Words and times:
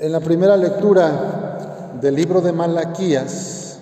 En 0.00 0.12
la 0.12 0.20
primera 0.20 0.56
lectura 0.56 1.92
del 2.00 2.14
libro 2.14 2.40
de 2.40 2.54
Malaquías 2.54 3.80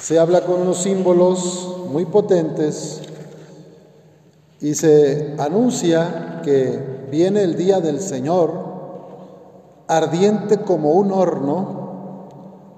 se 0.00 0.20
habla 0.20 0.42
con 0.42 0.60
unos 0.60 0.76
símbolos 0.78 1.88
muy 1.90 2.04
potentes 2.04 3.00
y 4.60 4.76
se 4.76 5.34
anuncia 5.36 6.42
que 6.44 7.08
viene 7.10 7.42
el 7.42 7.56
día 7.56 7.80
del 7.80 7.98
Señor 7.98 8.52
ardiente 9.88 10.58
como 10.58 10.92
un 10.92 11.10
horno 11.10 12.28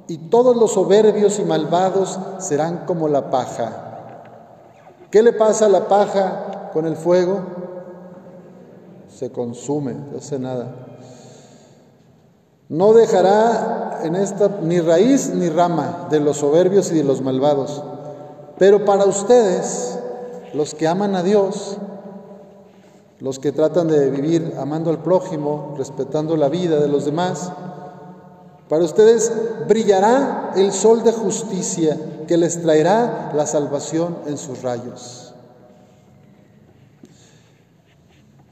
y 0.09 0.17
todos 0.31 0.57
los 0.57 0.73
soberbios 0.73 1.39
y 1.39 1.45
malvados 1.45 2.19
serán 2.39 2.87
como 2.87 3.09
la 3.09 3.29
paja. 3.29 4.47
¿Qué 5.11 5.23
le 5.23 5.35
pasa 5.35 5.67
a 5.67 5.69
la 5.69 5.87
paja 5.87 6.71
con 6.73 6.87
el 6.87 6.97
fuego? 6.97 7.41
Se 9.07 9.31
consume, 9.31 9.93
no 9.93 10.17
hace 10.17 10.39
nada. 10.39 10.87
No 12.71 12.93
dejará 12.93 14.01
en 14.05 14.15
esta 14.15 14.49
ni 14.63 14.79
raíz 14.81 15.31
ni 15.35 15.49
rama 15.49 16.07
de 16.09 16.21
los 16.21 16.39
soberbios 16.39 16.93
y 16.93 16.95
de 16.95 17.05
los 17.05 17.21
malvados. 17.21 17.83
Pero 18.59 18.85
para 18.85 19.07
ustedes, 19.07 19.99
los 20.55 20.75
que 20.75 20.87
aman 20.87 21.17
a 21.17 21.25
Dios, 21.25 21.79
los 23.19 23.41
que 23.41 23.51
tratan 23.51 23.89
de 23.89 24.09
vivir 24.09 24.55
amando 24.57 24.91
al 24.91 25.03
prójimo, 25.03 25.75
respetando 25.77 26.37
la 26.37 26.49
vida 26.49 26.79
de 26.79 26.87
los 26.87 27.05
demás, 27.05 27.51
para 28.69 28.85
ustedes 28.85 29.33
brillará 29.67 30.53
el 30.55 30.71
sol 30.71 31.03
de 31.03 31.13
justicia 31.13 31.99
que 32.29 32.37
les 32.37 32.63
traerá 32.63 33.33
la 33.35 33.47
salvación 33.47 34.17
en 34.29 34.39
sus 34.39 34.63
rayos. 34.63 35.35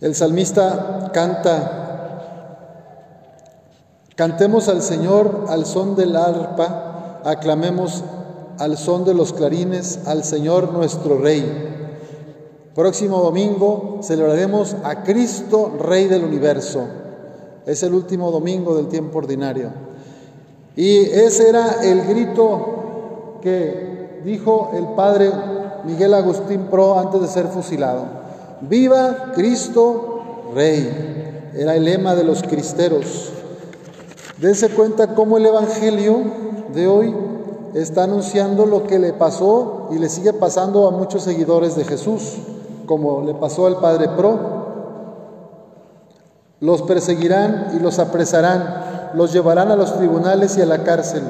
El 0.01 0.17
salmista 0.17 1.11
canta, 1.13 1.78
cantemos 4.19 4.69
al 4.69 4.83
Señor 4.83 5.45
al 5.49 5.65
son 5.65 5.95
del 5.95 6.17
arpa, 6.17 7.21
aclamemos 7.25 8.03
al 8.59 8.77
son 8.77 9.05
de 9.05 9.15
los 9.15 9.33
clarines 9.33 10.01
al 10.07 10.25
Señor 10.25 10.73
nuestro 10.73 11.19
Rey. 11.19 11.45
Próximo 12.75 13.21
domingo 13.21 14.01
celebraremos 14.03 14.75
a 14.83 15.05
Cristo, 15.05 15.73
Rey 15.79 16.09
del 16.09 16.25
universo. 16.25 16.81
Es 17.65 17.85
el 17.85 17.95
último 17.95 18.33
domingo 18.33 18.75
del 18.75 18.89
tiempo 18.89 19.19
ordinario. 19.19 19.71
Y 20.75 20.99
ese 20.99 21.49
era 21.49 21.85
el 21.85 22.05
grito 22.05 23.39
que 23.41 24.21
dijo 24.25 24.73
el 24.75 24.97
padre 24.97 25.31
Miguel 25.85 26.13
Agustín 26.15 26.63
Pro 26.63 26.99
antes 26.99 27.21
de 27.21 27.29
ser 27.29 27.47
fusilado. 27.47 28.05
Viva 28.63 29.31
Cristo 29.33 30.51
Rey. 30.57 31.53
Era 31.55 31.77
el 31.77 31.85
lema 31.85 32.17
de 32.17 32.25
los 32.25 32.43
cristeros. 32.43 33.35
Dense 34.41 34.69
cuenta 34.71 35.15
cómo 35.15 35.37
el 35.37 35.47
Evangelio 35.47 36.19
de 36.73 36.87
hoy 36.87 37.15
está 37.75 38.05
anunciando 38.05 38.67
lo 38.67 38.85
que 38.85 39.01
le 39.01 39.13
pasó 39.13 39.89
y 39.91 39.99
le 39.99 40.09
sigue 40.09 40.33
pasando 40.33 40.87
a 40.87 40.93
muchos 40.93 41.25
seguidores 41.25 41.75
de 41.75 41.85
Jesús, 41.85 42.39
como 42.87 43.23
le 43.23 43.35
pasó 43.35 43.67
al 43.67 43.79
Padre 43.79 44.09
Pro. 44.17 44.39
Los 46.61 46.83
perseguirán 46.83 47.73
y 47.77 47.81
los 47.81 47.99
apresarán, 47.99 49.11
los 49.15 49.33
llevarán 49.33 49.73
a 49.73 49.77
los 49.77 49.97
tribunales 49.97 50.57
y 50.57 50.63
a 50.63 50.67
la 50.67 50.85
cárcel 50.85 51.23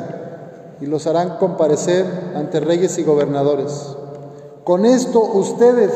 y 0.81 0.87
los 0.87 1.07
harán 1.07 1.39
comparecer 1.39 2.05
ante 2.37 2.61
reyes 2.61 2.99
y 2.99 3.05
gobernadores. 3.05 3.97
Con 4.65 4.85
esto 4.85 5.23
ustedes 5.23 5.93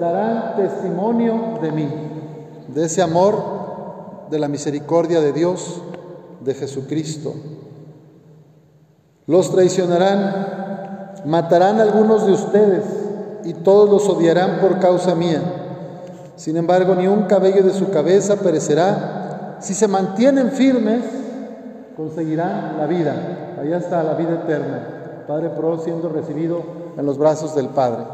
darán 0.00 0.56
testimonio 0.56 1.58
de 1.62 1.70
mí, 1.70 1.88
de 2.68 2.86
ese 2.86 3.02
amor, 3.02 3.60
de 4.30 4.38
la 4.38 4.48
misericordia 4.48 5.20
de 5.20 5.32
Dios, 5.32 5.80
de 6.40 6.54
Jesucristo. 6.54 7.34
Los 9.26 9.52
traicionarán, 9.52 11.22
matarán 11.24 11.78
a 11.78 11.82
algunos 11.82 12.26
de 12.26 12.32
ustedes 12.32 12.84
y 13.44 13.54
todos 13.54 13.88
los 13.88 14.08
odiarán 14.08 14.60
por 14.60 14.78
causa 14.78 15.14
mía. 15.14 15.42
Sin 16.36 16.56
embargo, 16.56 16.94
ni 16.94 17.06
un 17.06 17.24
cabello 17.24 17.62
de 17.62 17.72
su 17.72 17.90
cabeza 17.90 18.36
perecerá. 18.36 19.58
Si 19.60 19.74
se 19.74 19.86
mantienen 19.86 20.52
firmes, 20.52 21.04
conseguirán 21.96 22.78
la 22.78 22.86
vida. 22.86 23.56
Allá 23.60 23.78
está 23.78 24.02
la 24.02 24.14
vida 24.14 24.40
eterna. 24.42 25.24
Padre 25.28 25.50
Pro 25.50 25.78
siendo 25.78 26.08
recibido 26.08 26.62
en 26.96 27.06
los 27.06 27.18
brazos 27.18 27.54
del 27.54 27.68
Padre. 27.68 28.04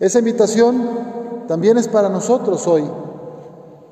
Esa 0.00 0.18
invitación 0.18 0.88
también 1.46 1.78
es 1.78 1.88
para 1.88 2.08
nosotros 2.08 2.66
hoy. 2.66 2.84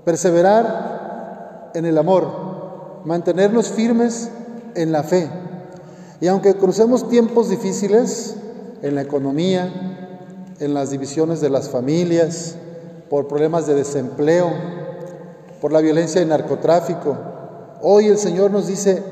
Perseverar 0.04 1.70
en 1.74 1.84
el 1.84 1.98
amor, 1.98 2.24
mantenernos 3.06 3.68
firmes 3.68 4.28
en 4.74 4.92
la 4.92 5.02
fe. 5.02 5.30
Y 6.20 6.26
aunque 6.26 6.56
crucemos 6.56 7.08
tiempos 7.08 7.48
difíciles 7.48 8.36
en 8.82 8.94
la 8.94 9.00
economía, 9.00 10.48
en 10.60 10.74
las 10.74 10.90
divisiones 10.90 11.40
de 11.40 11.48
las 11.48 11.70
familias, 11.70 12.56
por 13.08 13.28
problemas 13.28 13.66
de 13.66 13.74
desempleo, 13.74 14.50
por 15.62 15.72
la 15.72 15.80
violencia 15.80 16.20
y 16.20 16.26
narcotráfico, 16.26 17.16
Hoy 17.82 18.06
el 18.06 18.16
Señor 18.16 18.50
nos 18.50 18.66
dice, 18.66 19.02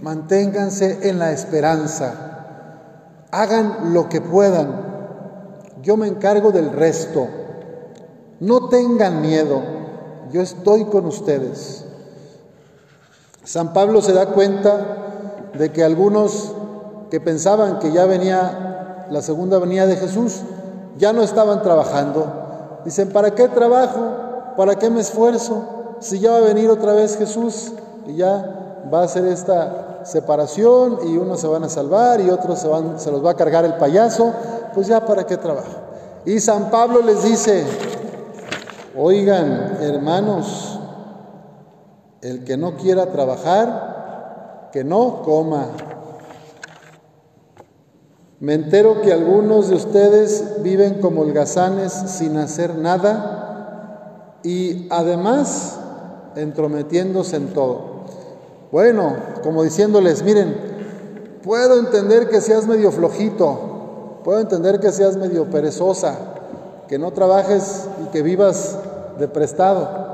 manténganse 0.00 1.08
en 1.08 1.18
la 1.20 1.32
esperanza, 1.32 3.26
hagan 3.30 3.94
lo 3.94 4.08
que 4.08 4.20
puedan, 4.20 4.82
yo 5.82 5.96
me 5.96 6.08
encargo 6.08 6.50
del 6.50 6.72
resto, 6.72 7.28
no 8.40 8.68
tengan 8.68 9.22
miedo, 9.22 9.62
yo 10.32 10.42
estoy 10.42 10.84
con 10.86 11.06
ustedes. 11.06 11.84
San 13.44 13.72
Pablo 13.72 14.02
se 14.02 14.12
da 14.12 14.26
cuenta 14.26 15.50
de 15.58 15.72
que 15.72 15.82
algunos 15.84 16.52
que 17.10 17.20
pensaban 17.20 17.78
que 17.78 17.92
ya 17.92 18.06
venía 18.06 19.06
la 19.10 19.20
segunda 19.20 19.58
venida 19.58 19.86
de 19.86 19.96
Jesús, 19.96 20.40
ya 20.98 21.12
no 21.12 21.22
estaban 21.22 21.62
trabajando. 21.62 22.80
Dicen, 22.84 23.10
¿para 23.10 23.34
qué 23.34 23.48
trabajo? 23.48 24.54
¿Para 24.56 24.76
qué 24.76 24.90
me 24.90 25.00
esfuerzo? 25.00 25.96
Si 26.00 26.18
ya 26.18 26.30
va 26.30 26.36
a 26.38 26.40
venir 26.40 26.70
otra 26.70 26.92
vez 26.92 27.16
Jesús, 27.16 27.72
y 28.06 28.16
ya 28.16 28.84
va 28.92 29.02
a 29.02 29.08
ser 29.08 29.24
esta 29.26 30.00
separación 30.04 30.98
y 31.06 31.16
unos 31.16 31.40
se 31.40 31.46
van 31.46 31.64
a 31.64 31.68
salvar 31.68 32.20
y 32.20 32.30
otros 32.30 32.58
se, 32.58 32.68
van, 32.68 32.98
se 32.98 33.10
los 33.10 33.24
va 33.24 33.32
a 33.32 33.34
cargar 33.34 33.64
el 33.64 33.74
payaso, 33.74 34.32
pues 34.74 34.86
ya 34.86 35.04
para 35.04 35.24
qué 35.24 35.36
trabajo. 35.36 35.70
Y 36.24 36.40
San 36.40 36.70
Pablo 36.70 37.02
les 37.02 37.22
dice, 37.22 37.64
oigan 38.96 39.78
hermanos, 39.80 40.71
el 42.22 42.44
que 42.44 42.56
no 42.56 42.76
quiera 42.76 43.06
trabajar, 43.06 44.70
que 44.72 44.84
no 44.84 45.22
coma. 45.22 45.66
Me 48.38 48.54
entero 48.54 49.02
que 49.02 49.12
algunos 49.12 49.68
de 49.68 49.74
ustedes 49.76 50.62
viven 50.62 51.00
como 51.00 51.22
holgazanes 51.22 51.92
sin 51.92 52.36
hacer 52.36 52.76
nada 52.76 54.38
y 54.42 54.88
además 54.90 55.78
entrometiéndose 56.36 57.36
en 57.36 57.48
todo. 57.48 57.92
Bueno, 58.70 59.16
como 59.42 59.62
diciéndoles, 59.62 60.22
miren, 60.22 60.56
puedo 61.42 61.78
entender 61.78 62.28
que 62.28 62.40
seas 62.40 62.66
medio 62.66 62.90
flojito, 62.90 64.20
puedo 64.24 64.40
entender 64.40 64.80
que 64.80 64.92
seas 64.92 65.16
medio 65.16 65.50
perezosa, 65.50 66.16
que 66.88 66.98
no 66.98 67.12
trabajes 67.12 67.86
y 68.04 68.06
que 68.10 68.22
vivas 68.22 68.78
de 69.18 69.28
prestado, 69.28 70.11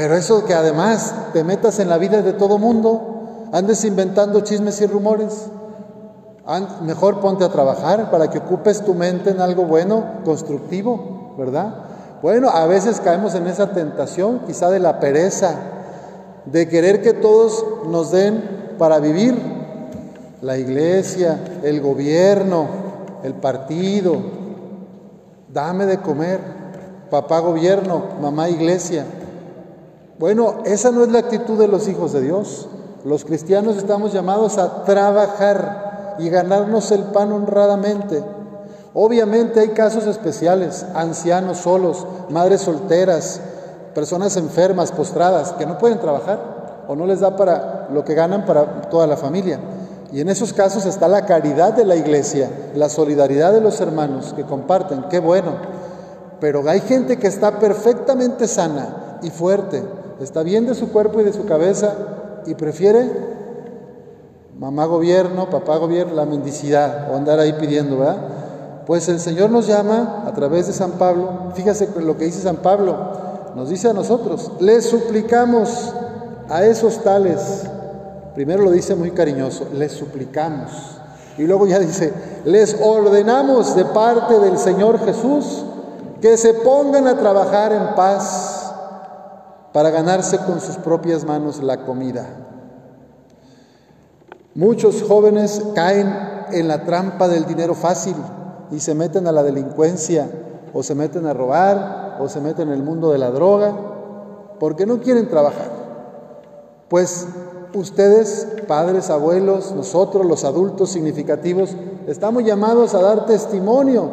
pero 0.00 0.16
eso 0.16 0.46
que 0.46 0.54
además 0.54 1.14
te 1.34 1.44
metas 1.44 1.78
en 1.78 1.90
la 1.90 1.98
vida 1.98 2.22
de 2.22 2.32
todo 2.32 2.56
mundo, 2.56 3.48
andes 3.52 3.84
inventando 3.84 4.40
chismes 4.40 4.80
y 4.80 4.86
rumores, 4.86 5.48
mejor 6.80 7.20
ponte 7.20 7.44
a 7.44 7.50
trabajar 7.50 8.10
para 8.10 8.30
que 8.30 8.38
ocupes 8.38 8.80
tu 8.80 8.94
mente 8.94 9.28
en 9.28 9.42
algo 9.42 9.64
bueno, 9.64 10.22
constructivo, 10.24 11.34
¿verdad? 11.36 11.74
Bueno, 12.22 12.48
a 12.48 12.64
veces 12.66 12.98
caemos 12.98 13.34
en 13.34 13.46
esa 13.46 13.72
tentación, 13.72 14.40
quizá 14.46 14.70
de 14.70 14.80
la 14.80 15.00
pereza, 15.00 15.54
de 16.46 16.66
querer 16.66 17.02
que 17.02 17.12
todos 17.12 17.62
nos 17.86 18.10
den 18.10 18.76
para 18.78 19.00
vivir, 19.00 19.36
la 20.40 20.56
iglesia, 20.56 21.60
el 21.62 21.82
gobierno, 21.82 22.68
el 23.22 23.34
partido, 23.34 24.16
dame 25.52 25.84
de 25.84 25.98
comer, 25.98 26.40
papá 27.10 27.40
gobierno, 27.40 28.02
mamá 28.22 28.48
iglesia. 28.48 29.04
Bueno, 30.20 30.56
esa 30.66 30.90
no 30.90 31.02
es 31.02 31.10
la 31.10 31.20
actitud 31.20 31.58
de 31.58 31.66
los 31.66 31.88
hijos 31.88 32.12
de 32.12 32.20
Dios. 32.20 32.68
Los 33.06 33.24
cristianos 33.24 33.78
estamos 33.78 34.12
llamados 34.12 34.58
a 34.58 34.84
trabajar 34.84 36.16
y 36.18 36.28
ganarnos 36.28 36.90
el 36.90 37.04
pan 37.04 37.32
honradamente. 37.32 38.22
Obviamente 38.92 39.60
hay 39.60 39.68
casos 39.70 40.06
especiales, 40.06 40.84
ancianos 40.94 41.56
solos, 41.56 42.06
madres 42.28 42.60
solteras, 42.60 43.40
personas 43.94 44.36
enfermas, 44.36 44.92
postradas, 44.92 45.52
que 45.52 45.64
no 45.64 45.78
pueden 45.78 46.00
trabajar 46.00 46.84
o 46.86 46.94
no 46.94 47.06
les 47.06 47.20
da 47.20 47.34
para 47.34 47.88
lo 47.90 48.04
que 48.04 48.12
ganan 48.12 48.44
para 48.44 48.90
toda 48.90 49.06
la 49.06 49.16
familia. 49.16 49.58
Y 50.12 50.20
en 50.20 50.28
esos 50.28 50.52
casos 50.52 50.84
está 50.84 51.08
la 51.08 51.24
caridad 51.24 51.72
de 51.72 51.86
la 51.86 51.96
iglesia, 51.96 52.50
la 52.74 52.90
solidaridad 52.90 53.54
de 53.54 53.62
los 53.62 53.80
hermanos 53.80 54.34
que 54.36 54.44
comparten, 54.44 55.04
qué 55.08 55.18
bueno. 55.18 55.52
Pero 56.40 56.68
hay 56.68 56.80
gente 56.80 57.18
que 57.18 57.28
está 57.28 57.58
perfectamente 57.58 58.46
sana 58.46 59.20
y 59.22 59.30
fuerte 59.30 59.99
está 60.20 60.42
bien 60.42 60.66
de 60.66 60.74
su 60.74 60.90
cuerpo 60.90 61.20
y 61.20 61.24
de 61.24 61.32
su 61.32 61.46
cabeza 61.46 61.94
y 62.46 62.54
prefiere 62.54 63.10
mamá 64.58 64.84
gobierno, 64.84 65.48
papá 65.48 65.78
gobierno, 65.78 66.14
la 66.14 66.26
mendicidad 66.26 67.10
o 67.10 67.16
andar 67.16 67.38
ahí 67.40 67.54
pidiendo, 67.54 67.98
¿verdad? 67.98 68.18
Pues 68.86 69.08
el 69.08 69.18
Señor 69.20 69.50
nos 69.50 69.66
llama 69.66 70.24
a 70.26 70.32
través 70.34 70.66
de 70.66 70.72
San 70.72 70.92
Pablo, 70.92 71.52
fíjese 71.54 71.88
lo 72.00 72.18
que 72.18 72.26
dice 72.26 72.42
San 72.42 72.56
Pablo, 72.56 72.94
nos 73.54 73.70
dice 73.70 73.88
a 73.88 73.92
nosotros, 73.92 74.52
les 74.60 74.84
suplicamos 74.84 75.94
a 76.48 76.64
esos 76.64 77.02
tales, 77.02 77.62
primero 78.34 78.62
lo 78.62 78.70
dice 78.70 78.94
muy 78.94 79.12
cariñoso, 79.12 79.66
les 79.74 79.92
suplicamos, 79.92 80.70
y 81.38 81.44
luego 81.44 81.66
ya 81.66 81.78
dice, 81.78 82.12
les 82.44 82.76
ordenamos 82.82 83.74
de 83.76 83.86
parte 83.86 84.38
del 84.40 84.58
Señor 84.58 84.98
Jesús 85.04 85.64
que 86.20 86.36
se 86.36 86.52
pongan 86.52 87.06
a 87.06 87.16
trabajar 87.16 87.72
en 87.72 87.94
paz 87.94 88.49
para 89.72 89.90
ganarse 89.90 90.38
con 90.38 90.60
sus 90.60 90.76
propias 90.76 91.24
manos 91.24 91.62
la 91.62 91.84
comida. 91.84 92.26
Muchos 94.54 95.02
jóvenes 95.02 95.62
caen 95.74 96.12
en 96.52 96.68
la 96.68 96.84
trampa 96.84 97.28
del 97.28 97.46
dinero 97.46 97.74
fácil 97.74 98.16
y 98.70 98.80
se 98.80 98.94
meten 98.94 99.26
a 99.26 99.32
la 99.32 99.42
delincuencia 99.42 100.28
o 100.72 100.82
se 100.82 100.94
meten 100.94 101.26
a 101.26 101.34
robar 101.34 102.18
o 102.20 102.28
se 102.28 102.40
meten 102.40 102.68
en 102.68 102.74
el 102.74 102.82
mundo 102.82 103.12
de 103.12 103.18
la 103.18 103.30
droga 103.30 103.74
porque 104.58 104.86
no 104.86 105.00
quieren 105.00 105.28
trabajar. 105.28 105.70
Pues 106.88 107.26
ustedes, 107.74 108.48
padres, 108.66 109.10
abuelos, 109.10 109.72
nosotros 109.72 110.26
los 110.26 110.44
adultos 110.44 110.90
significativos, 110.90 111.76
estamos 112.06 112.44
llamados 112.44 112.94
a 112.94 113.02
dar 113.02 113.26
testimonio 113.26 114.08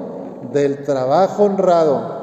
del 0.53 0.83
trabajo 0.83 1.43
honrado. 1.43 2.16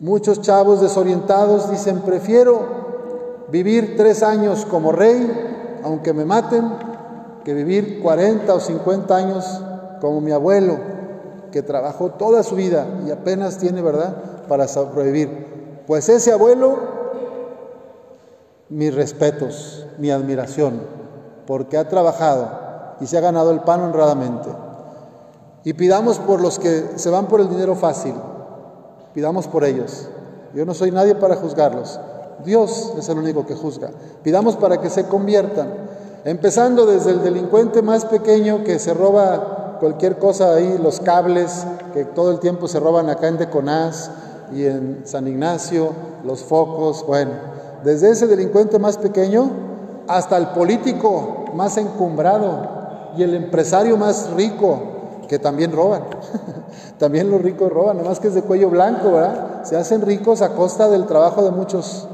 Muchos 0.00 0.40
chavos 0.40 0.80
desorientados 0.80 1.70
dicen, 1.70 2.00
prefiero 2.00 3.46
vivir 3.50 3.96
tres 3.96 4.22
años 4.22 4.64
como 4.64 4.92
rey 4.92 5.50
aunque 5.84 6.12
me 6.12 6.24
maten, 6.24 6.72
que 7.44 7.54
vivir 7.54 8.00
40 8.02 8.52
o 8.54 8.60
50 8.60 9.16
años 9.16 9.60
como 10.00 10.20
mi 10.20 10.32
abuelo, 10.32 10.78
que 11.50 11.62
trabajó 11.62 12.10
toda 12.10 12.42
su 12.42 12.54
vida 12.54 12.86
y 13.06 13.10
apenas 13.10 13.58
tiene, 13.58 13.82
¿verdad?, 13.82 14.14
para 14.48 14.68
sobrevivir. 14.68 15.82
Pues 15.86 16.08
ese 16.08 16.32
abuelo, 16.32 16.78
mis 18.68 18.94
respetos, 18.94 19.86
mi 19.98 20.10
admiración, 20.10 20.82
porque 21.46 21.76
ha 21.76 21.88
trabajado 21.88 22.50
y 23.00 23.06
se 23.06 23.18
ha 23.18 23.20
ganado 23.20 23.50
el 23.50 23.60
pan 23.60 23.80
honradamente. 23.80 24.48
Y 25.64 25.72
pidamos 25.74 26.18
por 26.18 26.40
los 26.40 26.58
que 26.58 26.92
se 26.96 27.10
van 27.10 27.26
por 27.26 27.40
el 27.40 27.48
dinero 27.48 27.74
fácil, 27.74 28.14
pidamos 29.14 29.46
por 29.46 29.64
ellos. 29.64 30.08
Yo 30.54 30.64
no 30.64 30.74
soy 30.74 30.90
nadie 30.90 31.14
para 31.14 31.36
juzgarlos, 31.36 32.00
Dios 32.44 32.94
es 32.98 33.08
el 33.08 33.18
único 33.18 33.46
que 33.46 33.54
juzga. 33.54 33.90
Pidamos 34.22 34.56
para 34.56 34.80
que 34.80 34.90
se 34.90 35.04
conviertan, 35.04 35.68
empezando 36.24 36.86
desde 36.86 37.10
el 37.10 37.22
delincuente 37.22 37.82
más 37.82 38.04
pequeño 38.04 38.64
que 38.64 38.78
se 38.78 38.94
roba 38.94 39.76
cualquier 39.80 40.18
cosa 40.18 40.54
ahí, 40.54 40.78
los 40.82 41.00
cables, 41.00 41.64
que 41.94 42.04
todo 42.04 42.30
el 42.30 42.40
tiempo 42.40 42.68
se 42.68 42.80
roban 42.80 43.08
acá 43.08 43.28
en 43.28 43.38
Deconás 43.38 44.10
y 44.52 44.64
en 44.64 45.02
San 45.04 45.26
Ignacio, 45.26 45.92
los 46.24 46.40
focos, 46.42 47.04
bueno, 47.06 47.32
desde 47.84 48.10
ese 48.10 48.26
delincuente 48.26 48.78
más 48.78 48.98
pequeño 48.98 49.50
hasta 50.06 50.36
el 50.36 50.48
político 50.48 51.46
más 51.54 51.76
encumbrado 51.76 52.68
y 53.16 53.22
el 53.22 53.34
empresario 53.34 53.96
más 53.96 54.30
rico, 54.30 54.80
que 55.28 55.38
también 55.38 55.72
roban. 55.72 56.02
también 56.98 57.30
los 57.30 57.42
ricos 57.42 57.72
roban, 57.72 57.98
nomás 57.98 58.20
que 58.20 58.28
es 58.28 58.34
de 58.34 58.42
cuello 58.42 58.70
blanco, 58.70 59.12
¿verdad? 59.12 59.64
Se 59.64 59.76
hacen 59.76 60.02
ricos 60.02 60.42
a 60.42 60.50
costa 60.50 60.88
del 60.88 61.06
trabajo 61.06 61.42
de 61.42 61.50
muchos 61.50 62.08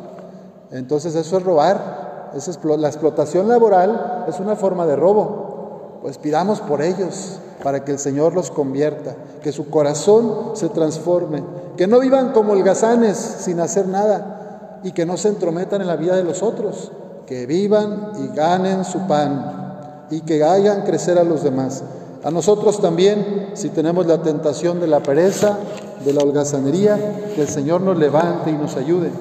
entonces 0.70 1.14
eso 1.14 1.38
es 1.38 1.42
robar. 1.42 2.30
es 2.34 2.58
la 2.64 2.88
explotación 2.88 3.48
laboral 3.48 4.24
es 4.28 4.40
una 4.40 4.56
forma 4.56 4.86
de 4.86 4.96
robo. 4.96 5.98
Pues 6.02 6.18
pidamos 6.18 6.60
por 6.60 6.82
ellos 6.82 7.38
para 7.62 7.84
que 7.84 7.92
el 7.92 7.98
Señor 7.98 8.34
los 8.34 8.50
convierta, 8.50 9.16
que 9.42 9.52
su 9.52 9.70
corazón 9.70 10.52
se 10.54 10.68
transforme, 10.68 11.42
que 11.76 11.86
no 11.86 11.98
vivan 11.98 12.32
como 12.32 12.52
holgazanes 12.52 13.16
sin 13.16 13.60
hacer 13.60 13.88
nada 13.88 14.80
y 14.84 14.92
que 14.92 15.06
no 15.06 15.16
se 15.16 15.28
entrometan 15.28 15.80
en 15.80 15.86
la 15.86 15.96
vida 15.96 16.14
de 16.14 16.22
los 16.22 16.42
otros, 16.42 16.92
que 17.26 17.46
vivan 17.46 18.12
y 18.22 18.36
ganen 18.36 18.84
su 18.84 19.06
pan 19.06 20.06
y 20.10 20.20
que 20.20 20.44
hagan 20.44 20.82
crecer 20.82 21.18
a 21.18 21.24
los 21.24 21.42
demás. 21.42 21.82
A 22.26 22.30
nosotros 22.32 22.80
también, 22.80 23.50
si 23.52 23.68
tenemos 23.68 24.04
la 24.04 24.20
tentación 24.20 24.80
de 24.80 24.88
la 24.88 25.00
pereza, 25.00 25.58
de 26.04 26.12
la 26.12 26.24
holgazanería, 26.24 27.30
que 27.36 27.42
el 27.42 27.46
Señor 27.46 27.82
nos 27.82 27.96
levante 27.96 28.50
y 28.50 28.54
nos 28.54 28.76
ayude. 28.76 29.12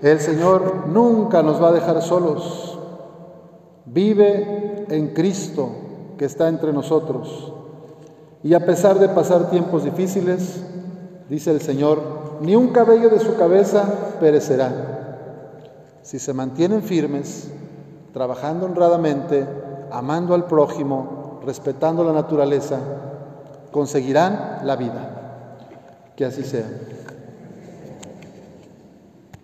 El 0.00 0.18
Señor 0.18 0.88
nunca 0.88 1.40
nos 1.40 1.62
va 1.62 1.68
a 1.68 1.72
dejar 1.72 2.02
solos. 2.02 2.80
Vive 3.84 4.86
en 4.88 5.14
Cristo 5.14 5.68
que 6.18 6.24
está 6.24 6.48
entre 6.48 6.72
nosotros. 6.72 7.52
Y 8.42 8.54
a 8.54 8.66
pesar 8.66 8.98
de 8.98 9.08
pasar 9.10 9.48
tiempos 9.48 9.84
difíciles, 9.84 10.64
dice 11.28 11.52
el 11.52 11.60
Señor, 11.60 12.00
ni 12.40 12.56
un 12.56 12.70
cabello 12.70 13.08
de 13.08 13.20
su 13.20 13.36
cabeza 13.36 14.16
perecerá. 14.18 15.60
Si 16.02 16.18
se 16.18 16.32
mantienen 16.32 16.82
firmes, 16.82 17.52
trabajando 18.12 18.66
honradamente, 18.66 19.46
amando 19.92 20.34
al 20.34 20.46
prójimo, 20.46 21.21
respetando 21.44 22.04
la 22.04 22.12
naturaleza, 22.12 22.78
conseguirán 23.70 24.60
la 24.64 24.76
vida. 24.76 25.10
Que 26.16 26.24
así 26.24 26.42
sea. 26.42 26.66